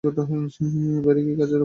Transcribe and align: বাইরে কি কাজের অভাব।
বাইরে 0.03 1.21
কি 1.25 1.33
কাজের 1.39 1.57
অভাব। 1.57 1.59